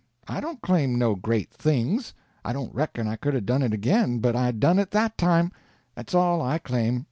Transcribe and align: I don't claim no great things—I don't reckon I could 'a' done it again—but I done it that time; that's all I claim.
I 0.27 0.39
don't 0.41 0.63
claim 0.63 0.95
no 0.97 1.13
great 1.13 1.51
things—I 1.53 2.53
don't 2.53 2.73
reckon 2.73 3.07
I 3.07 3.17
could 3.17 3.35
'a' 3.35 3.41
done 3.41 3.61
it 3.61 3.71
again—but 3.71 4.35
I 4.35 4.51
done 4.51 4.79
it 4.79 4.89
that 4.89 5.15
time; 5.15 5.51
that's 5.95 6.15
all 6.15 6.41
I 6.41 6.57
claim. 6.57 6.99